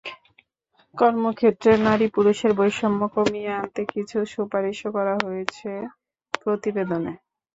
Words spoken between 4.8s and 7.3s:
করা হয়েছে প্রতিবেদনে।